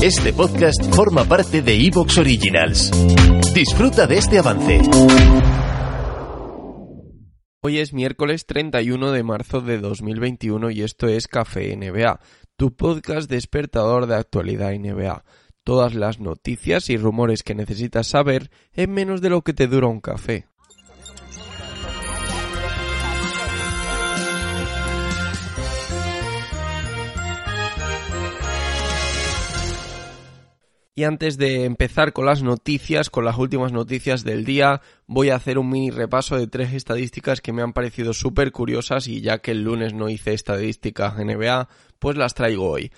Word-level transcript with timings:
Este 0.00 0.32
podcast 0.32 0.94
forma 0.94 1.24
parte 1.24 1.60
de 1.60 1.74
Evox 1.74 2.18
Originals. 2.18 2.92
Disfruta 3.52 4.06
de 4.06 4.18
este 4.18 4.38
avance. 4.38 4.80
Hoy 7.60 7.78
es 7.78 7.92
miércoles 7.92 8.46
31 8.46 9.10
de 9.10 9.24
marzo 9.24 9.60
de 9.60 9.78
2021 9.78 10.70
y 10.70 10.82
esto 10.82 11.08
es 11.08 11.26
Café 11.26 11.76
NBA, 11.76 12.20
tu 12.56 12.76
podcast 12.76 13.28
despertador 13.28 14.06
de 14.06 14.14
actualidad 14.14 14.72
NBA. 14.72 15.24
Todas 15.64 15.96
las 15.96 16.20
noticias 16.20 16.90
y 16.90 16.96
rumores 16.96 17.42
que 17.42 17.56
necesitas 17.56 18.06
saber 18.06 18.52
en 18.74 18.92
menos 18.92 19.20
de 19.20 19.30
lo 19.30 19.42
que 19.42 19.52
te 19.52 19.66
dura 19.66 19.88
un 19.88 20.00
café. 20.00 20.46
Y 30.98 31.04
antes 31.04 31.38
de 31.38 31.64
empezar 31.64 32.12
con 32.12 32.26
las 32.26 32.42
noticias, 32.42 33.08
con 33.08 33.24
las 33.24 33.38
últimas 33.38 33.70
noticias 33.70 34.24
del 34.24 34.44
día, 34.44 34.80
voy 35.06 35.30
a 35.30 35.36
hacer 35.36 35.56
un 35.56 35.70
mini 35.70 35.92
repaso 35.92 36.36
de 36.36 36.48
tres 36.48 36.72
estadísticas 36.72 37.40
que 37.40 37.52
me 37.52 37.62
han 37.62 37.72
parecido 37.72 38.12
súper 38.12 38.50
curiosas 38.50 39.06
y 39.06 39.20
ya 39.20 39.38
que 39.38 39.52
el 39.52 39.62
lunes 39.62 39.94
no 39.94 40.08
hice 40.08 40.34
estadísticas 40.34 41.16
NBA, 41.16 41.68
pues 42.00 42.16
las 42.16 42.34
traigo 42.34 42.68
hoy. 42.68 42.90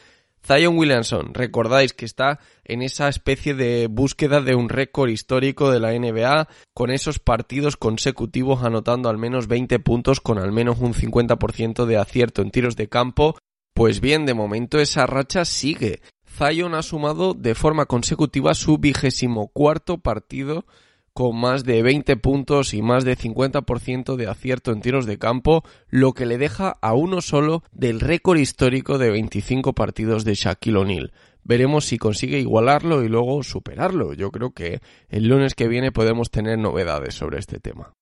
Zion 0.42 0.78
Williamson, 0.78 1.34
recordáis 1.34 1.92
que 1.92 2.06
está 2.06 2.40
en 2.64 2.80
esa 2.80 3.06
especie 3.10 3.52
de 3.52 3.86
búsqueda 3.86 4.40
de 4.40 4.54
un 4.54 4.70
récord 4.70 5.10
histórico 5.10 5.70
de 5.70 5.80
la 5.80 5.92
NBA, 5.92 6.48
con 6.72 6.90
esos 6.90 7.18
partidos 7.18 7.76
consecutivos 7.76 8.64
anotando 8.64 9.10
al 9.10 9.18
menos 9.18 9.46
20 9.46 9.78
puntos 9.80 10.22
con 10.22 10.38
al 10.38 10.52
menos 10.52 10.78
un 10.78 10.94
50% 10.94 11.84
de 11.84 11.98
acierto 11.98 12.40
en 12.40 12.50
tiros 12.50 12.76
de 12.76 12.88
campo. 12.88 13.36
Pues 13.74 14.00
bien, 14.00 14.24
de 14.24 14.32
momento 14.32 14.78
esa 14.78 15.04
racha 15.04 15.44
sigue. 15.44 16.00
Zion 16.40 16.74
ha 16.74 16.82
sumado 16.82 17.34
de 17.34 17.54
forma 17.54 17.84
consecutiva 17.84 18.54
su 18.54 18.78
vigésimo 18.78 19.48
cuarto 19.48 19.98
partido 19.98 20.64
con 21.12 21.38
más 21.38 21.64
de 21.64 21.82
20 21.82 22.16
puntos 22.16 22.72
y 22.72 22.80
más 22.80 23.04
de 23.04 23.14
50% 23.14 24.16
de 24.16 24.26
acierto 24.26 24.72
en 24.72 24.80
tiros 24.80 25.04
de 25.04 25.18
campo, 25.18 25.64
lo 25.90 26.14
que 26.14 26.24
le 26.24 26.38
deja 26.38 26.78
a 26.80 26.94
uno 26.94 27.20
solo 27.20 27.62
del 27.72 28.00
récord 28.00 28.38
histórico 28.38 28.96
de 28.96 29.10
25 29.10 29.74
partidos 29.74 30.24
de 30.24 30.34
Shaquille 30.34 30.78
O'Neal. 30.78 31.12
Veremos 31.44 31.84
si 31.84 31.98
consigue 31.98 32.38
igualarlo 32.38 33.04
y 33.04 33.08
luego 33.08 33.42
superarlo. 33.42 34.14
Yo 34.14 34.30
creo 34.30 34.52
que 34.52 34.80
el 35.10 35.28
lunes 35.28 35.54
que 35.54 35.68
viene 35.68 35.92
podemos 35.92 36.30
tener 36.30 36.58
novedades 36.58 37.14
sobre 37.14 37.38
este 37.38 37.60
tema. 37.60 37.92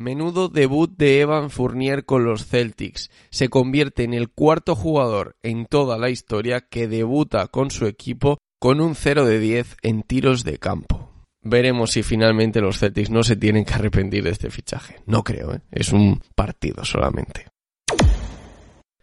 Menudo 0.00 0.48
debut 0.48 0.90
de 0.96 1.20
Evan 1.20 1.50
Fournier 1.50 2.06
con 2.06 2.24
los 2.24 2.46
Celtics. 2.46 3.10
Se 3.28 3.50
convierte 3.50 4.02
en 4.02 4.14
el 4.14 4.30
cuarto 4.30 4.74
jugador 4.74 5.36
en 5.42 5.66
toda 5.66 5.98
la 5.98 6.08
historia 6.08 6.62
que 6.62 6.88
debuta 6.88 7.48
con 7.48 7.70
su 7.70 7.84
equipo 7.84 8.38
con 8.58 8.80
un 8.80 8.94
0 8.94 9.26
de 9.26 9.38
10 9.38 9.76
en 9.82 10.02
tiros 10.02 10.42
de 10.42 10.56
campo. 10.56 11.10
Veremos 11.42 11.90
si 11.90 12.02
finalmente 12.02 12.62
los 12.62 12.78
Celtics 12.78 13.10
no 13.10 13.22
se 13.22 13.36
tienen 13.36 13.66
que 13.66 13.74
arrepentir 13.74 14.24
de 14.24 14.30
este 14.30 14.48
fichaje. 14.48 14.96
No 15.04 15.22
creo, 15.22 15.52
¿eh? 15.52 15.60
es 15.70 15.92
un 15.92 16.22
partido 16.34 16.82
solamente. 16.86 17.48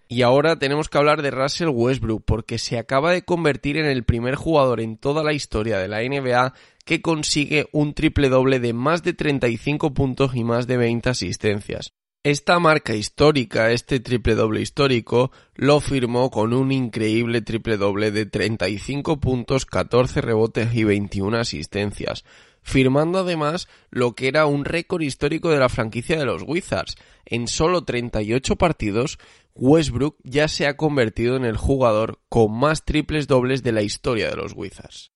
Y 0.09 0.21
ahora 0.21 0.57
tenemos 0.57 0.87
que 0.87 0.97
hablar 0.97 1.21
de 1.21 1.31
Russell 1.31 1.67
Westbrook 1.67 2.23
porque 2.25 2.57
se 2.57 2.77
acaba 2.77 3.11
de 3.11 3.23
convertir 3.23 3.77
en 3.77 3.85
el 3.85 4.03
primer 4.03 4.35
jugador 4.35 4.79
en 4.79 4.97
toda 4.97 5.23
la 5.23 5.33
historia 5.33 5.79
de 5.79 5.89
la 5.89 6.01
NBA 6.01 6.53
que 6.85 7.01
consigue 7.01 7.67
un 7.73 7.93
triple 7.93 8.29
doble 8.29 8.59
de 8.59 8.71
más 8.71 9.03
de 9.03 9.13
35 9.13 9.93
puntos 9.93 10.33
y 10.35 10.45
más 10.45 10.65
de 10.65 10.77
20 10.77 11.09
asistencias. 11.09 11.91
Esta 12.23 12.59
marca 12.59 12.93
histórica, 12.93 13.71
este 13.71 13.99
triple 13.99 14.35
doble 14.35 14.61
histórico, 14.61 15.31
lo 15.55 15.79
firmó 15.79 16.29
con 16.29 16.53
un 16.53 16.71
increíble 16.71 17.41
triple 17.41 17.77
doble 17.77 18.11
de 18.11 18.25
35 18.25 19.19
puntos, 19.19 19.65
14 19.65 20.21
rebotes 20.21 20.73
y 20.73 20.83
21 20.83 21.37
asistencias, 21.37 22.25
firmando 22.61 23.19
además 23.19 23.69
lo 23.91 24.13
que 24.13 24.27
era 24.27 24.45
un 24.45 24.65
récord 24.65 25.03
histórico 25.03 25.51
de 25.51 25.59
la 25.59 25.69
franquicia 25.69 26.17
de 26.17 26.25
los 26.25 26.43
Wizards. 26.45 26.95
En 27.25 27.47
solo 27.47 27.85
38 27.85 28.57
partidos, 28.57 29.19
Westbrook 29.59 30.17
ya 30.23 30.47
se 30.47 30.67
ha 30.67 30.77
convertido 30.77 31.35
en 31.35 31.45
el 31.45 31.57
jugador 31.57 32.19
con 32.29 32.57
más 32.57 32.85
triples 32.85 33.27
dobles 33.27 33.63
de 33.63 33.71
la 33.71 33.81
historia 33.81 34.29
de 34.29 34.35
los 34.35 34.53
Wizards. 34.55 35.11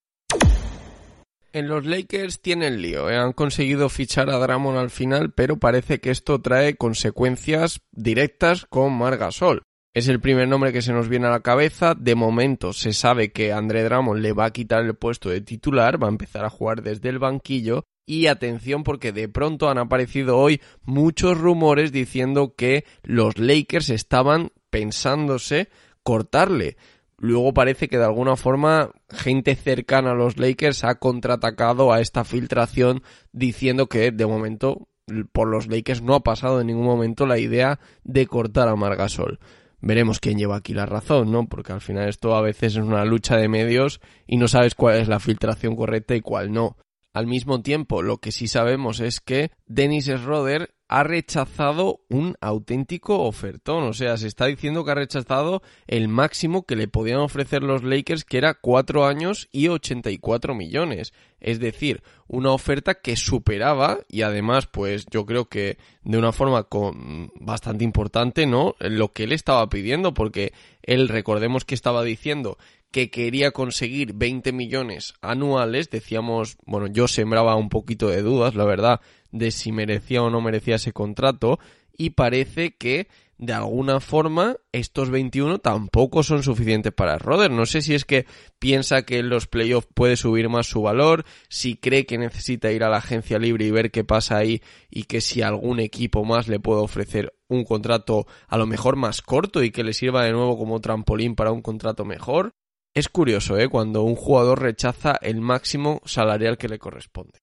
En 1.54 1.68
los 1.68 1.86
Lakers 1.86 2.42
tienen 2.42 2.82
lío, 2.82 3.10
¿eh? 3.10 3.18
han 3.18 3.34
conseguido 3.34 3.90
fichar 3.90 4.30
a 4.30 4.38
Dramon 4.38 4.78
al 4.78 4.90
final, 4.90 5.34
pero 5.34 5.58
parece 5.58 6.00
que 6.00 6.10
esto 6.10 6.42
trae 6.42 6.78
consecuencias 6.78 7.82
directas 7.92 8.66
con 8.70 8.98
Margasol. 8.98 9.64
Es 9.94 10.08
el 10.08 10.22
primer 10.22 10.48
nombre 10.48 10.72
que 10.72 10.82
se 10.82 10.94
nos 10.94 11.10
viene 11.10 11.28
a 11.28 11.32
la 11.32 11.42
cabeza. 11.42 11.94
De 11.96 12.16
momento 12.16 12.72
se 12.72 12.94
sabe 12.94 13.34
que 13.34 13.52
André 13.52 13.84
Dramon 13.84 14.22
le 14.22 14.32
va 14.32 14.46
a 14.46 14.52
quitar 14.52 14.86
el 14.86 14.96
puesto 14.96 15.30
de 15.30 15.42
titular, 15.42 16.02
va 16.02 16.08
a 16.08 16.12
empezar 16.12 16.46
a 16.46 16.50
jugar 16.50 16.82
desde 16.82 17.10
el 17.10 17.20
banquillo. 17.20 17.84
Y 18.06 18.28
atención 18.28 18.84
porque 18.84 19.12
de 19.12 19.30
pronto 19.30 19.70
han 19.70 19.78
aparecido 19.78 20.38
hoy 20.38 20.62
muchos 20.84 21.38
rumores 21.38 21.92
diciendo 21.92 22.56
que 22.56 22.86
los 23.04 23.38
Lakers 23.38 23.90
estaban 23.90 24.52
pensándose 24.70 25.70
cortarle. 26.04 26.78
Luego 27.18 27.54
parece 27.54 27.88
que 27.88 28.00
de 28.00 28.06
alguna 28.06 28.36
forma 28.36 28.90
gente 29.10 29.56
cercana 29.56 30.12
a 30.12 30.16
los 30.16 30.38
Lakers 30.38 30.84
ha 30.84 30.96
contraatacado 30.96 31.94
a 31.94 32.02
esta 32.02 32.24
filtración 32.24 33.04
diciendo 33.32 33.88
que 33.88 34.12
de 34.12 34.26
momento 34.26 34.88
por 35.32 35.48
los 35.48 35.68
Lakers 35.68 36.02
no 36.02 36.16
ha 36.16 36.24
pasado 36.24 36.62
en 36.62 36.68
ningún 36.68 36.86
momento 36.86 37.26
la 37.26 37.38
idea 37.38 37.80
de 38.04 38.26
cortar 38.26 38.68
a 38.68 38.76
Margasol. 38.76 39.40
Veremos 39.82 40.20
quién 40.20 40.38
lleva 40.38 40.56
aquí 40.56 40.74
la 40.74 40.86
razón, 40.86 41.32
¿no? 41.32 41.48
Porque 41.48 41.74
al 41.74 41.82
final 41.82 42.08
esto 42.08 42.36
a 42.36 42.42
veces 42.42 42.76
es 42.76 42.84
una 42.84 43.04
lucha 43.06 43.36
de 43.36 43.48
medios 43.48 44.00
y 44.28 44.38
no 44.38 44.48
sabes 44.48 44.76
cuál 44.76 44.98
es 44.98 45.08
la 45.08 45.20
filtración 45.20 45.76
correcta 45.76 46.16
y 46.16 46.22
cuál 46.22 46.52
no. 46.52 46.78
Al 47.14 47.28
mismo 47.28 47.62
tiempo, 47.62 48.02
lo 48.02 48.20
que 48.20 48.32
sí 48.32 48.48
sabemos 48.48 49.02
es 49.02 49.20
que 49.20 49.52
Dennis 49.66 50.06
Schroeder 50.06 50.74
ha 50.92 51.04
rechazado 51.04 52.02
un 52.10 52.36
auténtico 52.42 53.24
ofertón. 53.24 53.84
O 53.84 53.94
sea, 53.94 54.18
se 54.18 54.28
está 54.28 54.46
diciendo 54.48 54.84
que 54.84 54.92
ha 54.92 54.96
rechazado 54.96 55.62
el 55.88 56.10
máximo 56.10 56.66
que 56.66 56.76
le 56.76 56.90
podían 56.90 57.20
ofrecer 57.20 57.64
los 57.64 57.82
Lakers, 57.82 58.26
que 58.26 58.38
era 58.38 58.56
4 58.56 59.06
años 59.06 59.48
y 59.54 59.70
84 59.70 60.54
millones. 60.54 61.14
Es 61.40 61.62
decir, 61.62 62.04
una 62.28 62.52
oferta 62.52 62.96
que 62.96 63.16
superaba 63.16 64.00
y 64.10 64.24
además, 64.24 64.68
pues 64.68 65.06
yo 65.10 65.26
creo 65.26 65.46
que 65.46 65.78
de 66.04 66.18
una 66.18 66.34
forma 66.34 66.64
con 66.64 67.32
bastante 67.40 67.86
importante, 67.86 68.46
¿no? 68.46 68.76
Lo 68.80 69.14
que 69.14 69.24
él 69.24 69.32
estaba 69.32 69.70
pidiendo, 69.70 70.14
porque 70.14 70.52
él, 70.84 71.08
recordemos 71.08 71.64
que 71.64 71.76
estaba 71.76 72.04
diciendo 72.04 72.58
que 72.92 73.10
quería 73.10 73.52
conseguir 73.52 74.14
20 74.14 74.52
millones 74.52 75.14
anuales, 75.22 75.90
decíamos, 75.90 76.58
bueno, 76.66 76.88
yo 76.88 77.08
sembraba 77.08 77.56
un 77.56 77.70
poquito 77.70 78.10
de 78.10 78.22
dudas, 78.22 78.56
la 78.56 78.66
verdad, 78.66 79.02
de 79.32 79.52
si 79.52 79.72
merecía 79.72 80.22
o 80.22 80.30
no 80.30 80.42
merecía 80.42 80.76
ese 80.76 80.92
contrato, 80.92 81.60
y 81.98 82.12
parece 82.12 82.76
que 82.76 83.08
de 83.42 83.54
alguna 83.54 84.00
forma 84.00 84.58
estos 84.72 85.10
21 85.10 85.58
tampoco 85.58 86.22
son 86.22 86.44
suficientes 86.44 86.94
para 86.94 87.18
Roder. 87.18 87.50
No 87.50 87.66
sé 87.66 87.82
si 87.82 87.96
es 87.96 88.06
que 88.06 88.28
piensa 88.60 89.02
que 89.02 89.18
en 89.18 89.30
los 89.30 89.48
playoffs 89.48 89.88
puede 89.94 90.16
subir 90.16 90.48
más 90.48 90.68
su 90.68 90.84
valor, 90.84 91.26
si 91.50 91.76
cree 91.76 92.06
que 92.06 92.20
necesita 92.20 92.72
ir 92.72 92.84
a 92.84 92.90
la 92.90 92.98
agencia 92.98 93.40
libre 93.40 93.66
y 93.66 93.72
ver 93.72 93.90
qué 93.90 94.04
pasa 94.04 94.38
ahí 94.38 94.62
y 94.92 95.04
que 95.04 95.22
si 95.22 95.42
algún 95.42 95.80
equipo 95.80 96.24
más 96.24 96.48
le 96.48 96.60
puede 96.60 96.82
ofrecer 96.82 97.34
un 97.48 97.64
contrato 97.64 98.28
a 98.48 98.58
lo 98.58 98.68
mejor 98.68 98.96
más 98.96 99.24
corto 99.24 99.64
y 99.64 99.72
que 99.72 99.84
le 99.84 99.94
sirva 99.94 100.24
de 100.24 100.34
nuevo 100.34 100.56
como 100.58 100.80
trampolín 100.80 101.36
para 101.36 101.52
un 101.52 101.64
contrato 101.64 102.06
mejor. 102.06 102.54
Es 102.94 103.08
curioso, 103.08 103.58
¿eh? 103.58 103.70
Cuando 103.70 104.04
un 104.04 104.16
jugador 104.16 104.62
rechaza 104.62 105.18
el 105.22 105.40
máximo 105.40 106.02
salarial 106.04 106.58
que 106.58 106.68
le 106.68 106.78
corresponde. 106.78 107.40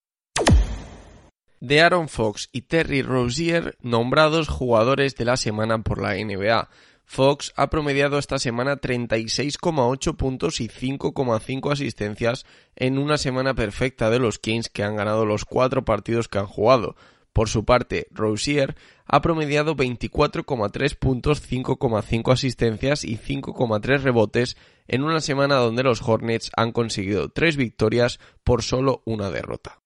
De 1.61 1.81
Aaron 1.81 2.09
Fox 2.09 2.51
y 2.53 2.63
Terry 2.63 3.01
Rozier 3.01 3.79
nombrados 3.81 4.49
jugadores 4.49 5.17
de 5.17 5.25
la 5.25 5.39
semana 5.39 5.83
por 5.83 6.03
la 6.03 6.15
NBA. 6.15 6.69
Fox 7.07 7.55
ha 7.57 7.71
promediado 7.71 8.19
esta 8.19 8.39
semana 8.39 8.77
36,8 8.77 10.17
puntos 10.17 10.61
y 10.61 10.69
5,5 10.69 11.73
asistencias 11.73 12.45
en 12.77 12.99
una 12.99 13.17
semana 13.17 13.55
perfecta 13.55 14.11
de 14.11 14.19
los 14.19 14.39
Kings 14.39 14.69
que 14.69 14.85
han 14.85 14.97
ganado 14.97 15.25
los 15.25 15.47
cuatro 15.47 15.87
partidos 15.87 16.29
que 16.29 16.39
han 16.39 16.47
jugado. 16.47 16.95
Por 17.33 17.49
su 17.49 17.65
parte, 17.65 18.09
Rosier 18.11 18.77
ha 19.07 19.23
promediado 19.23 19.75
24,3 19.75 20.99
puntos, 20.99 21.43
5,5 21.51 22.33
asistencias 22.33 23.05
y 23.05 23.17
5,3 23.17 24.03
rebotes 24.03 24.59
en 24.89 25.05
una 25.05 25.21
semana 25.21 25.57
donde 25.57 25.85
los 25.85 26.03
Hornets 26.03 26.51
han 26.57 26.73
conseguido 26.73 27.29
3 27.29 27.57
victorias 27.57 28.19
por 28.43 28.63
solo 28.63 29.03
una 29.05 29.31
derrota. 29.31 29.81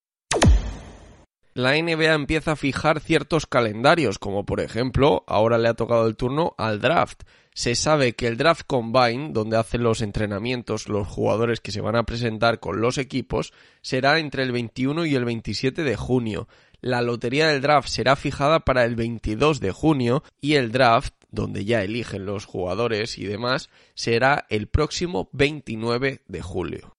La 1.54 1.72
NBA 1.72 2.14
empieza 2.14 2.52
a 2.52 2.56
fijar 2.56 3.00
ciertos 3.00 3.46
calendarios, 3.46 4.18
como 4.18 4.46
por 4.46 4.60
ejemplo, 4.60 5.22
ahora 5.26 5.58
le 5.58 5.68
ha 5.68 5.74
tocado 5.74 6.06
el 6.06 6.16
turno 6.16 6.54
al 6.56 6.80
draft. 6.80 7.24
Se 7.52 7.74
sabe 7.74 8.14
que 8.14 8.26
el 8.26 8.38
draft 8.38 8.62
combine, 8.66 9.32
donde 9.32 9.58
hacen 9.58 9.82
los 9.82 10.00
entrenamientos 10.00 10.88
los 10.88 11.06
jugadores 11.06 11.60
que 11.60 11.70
se 11.70 11.82
van 11.82 11.96
a 11.96 12.04
presentar 12.04 12.58
con 12.58 12.80
los 12.80 12.96
equipos, 12.96 13.52
será 13.82 14.18
entre 14.18 14.44
el 14.44 14.52
21 14.52 15.04
y 15.04 15.14
el 15.14 15.26
27 15.26 15.82
de 15.82 15.96
junio 15.96 16.48
la 16.82 17.00
lotería 17.00 17.46
del 17.46 17.62
draft 17.62 17.88
será 17.88 18.16
fijada 18.16 18.60
para 18.60 18.84
el 18.84 18.96
22 18.96 19.60
de 19.60 19.70
junio 19.70 20.24
y 20.40 20.54
el 20.54 20.72
draft 20.72 21.14
donde 21.32 21.64
ya 21.64 21.82
eligen 21.82 22.24
los 22.24 22.44
jugadores 22.44 23.18
y 23.18 23.24
demás, 23.24 23.70
será 23.94 24.46
el 24.48 24.68
próximo 24.68 25.28
29 25.32 26.22
de 26.28 26.42
julio. 26.42 26.96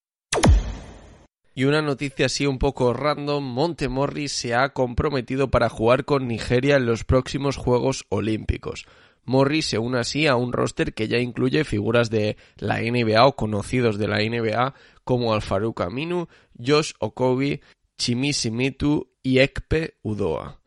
Y 1.55 1.65
una 1.65 1.83
noticia 1.83 2.25
así 2.25 2.47
un 2.47 2.57
poco 2.57 2.93
random, 2.93 3.43
Montemorris 3.43 4.31
se 4.31 4.55
ha 4.55 4.69
comprometido 4.73 5.51
para 5.51 5.69
jugar 5.69 6.03
con 6.03 6.27
Nigeria 6.27 6.77
en 6.77 6.87
los 6.87 7.03
próximos 7.03 7.57
Juegos 7.57 8.05
Olímpicos. 8.09 8.87
Morris 9.25 9.67
se 9.67 9.77
une 9.77 9.99
así 9.99 10.27
a 10.27 10.35
un 10.35 10.51
roster 10.51 10.93
que 10.93 11.07
ya 11.07 11.19
incluye 11.19 11.63
figuras 11.63 12.09
de 12.09 12.37
la 12.57 12.81
NBA 12.81 13.25
o 13.25 13.35
conocidos 13.35 13.97
de 13.97 14.07
la 14.07 14.17
NBA 14.17 14.73
como 15.03 15.33
Alfaru 15.33 15.73
Aminu, 15.77 16.27
Josh 16.59 16.93
Okobi, 16.99 17.61
Chimisi 17.97 18.51
Mitu 18.51 19.11
y 19.21 19.39
Ekpe 19.39 19.97
Udoa. 20.01 20.59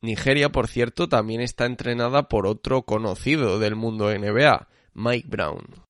Nigeria, 0.00 0.50
por 0.50 0.68
cierto, 0.68 1.08
también 1.08 1.40
está 1.40 1.66
entrenada 1.66 2.28
por 2.28 2.46
otro 2.46 2.82
conocido 2.82 3.58
del 3.58 3.74
mundo 3.74 4.10
NBA, 4.16 4.68
Mike 4.94 5.28
Brown. 5.28 5.88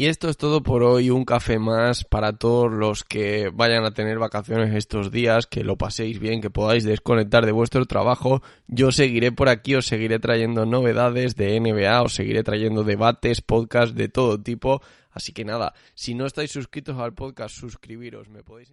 Y 0.00 0.06
esto 0.06 0.28
es 0.28 0.36
todo 0.36 0.62
por 0.62 0.84
hoy, 0.84 1.10
un 1.10 1.24
café 1.24 1.58
más 1.58 2.04
para 2.04 2.32
todos 2.32 2.70
los 2.72 3.02
que 3.02 3.50
vayan 3.52 3.84
a 3.84 3.90
tener 3.90 4.20
vacaciones 4.20 4.72
estos 4.72 5.10
días, 5.10 5.48
que 5.48 5.64
lo 5.64 5.76
paséis 5.76 6.20
bien, 6.20 6.40
que 6.40 6.50
podáis 6.50 6.84
desconectar 6.84 7.44
de 7.44 7.50
vuestro 7.50 7.84
trabajo. 7.84 8.40
Yo 8.68 8.92
seguiré 8.92 9.32
por 9.32 9.48
aquí, 9.48 9.74
os 9.74 9.86
seguiré 9.86 10.20
trayendo 10.20 10.66
novedades 10.66 11.34
de 11.34 11.58
NBA, 11.58 12.00
os 12.00 12.14
seguiré 12.14 12.44
trayendo 12.44 12.84
debates, 12.84 13.42
podcasts 13.42 13.96
de 13.96 14.08
todo 14.08 14.40
tipo. 14.40 14.80
Así 15.10 15.32
que 15.32 15.44
nada, 15.44 15.74
si 15.94 16.14
no 16.14 16.26
estáis 16.26 16.52
suscritos 16.52 16.96
al 16.98 17.12
podcast, 17.12 17.56
suscribiros, 17.56 18.28
me 18.28 18.44
podéis... 18.44 18.72